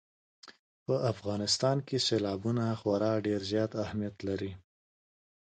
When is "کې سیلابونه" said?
1.87-2.63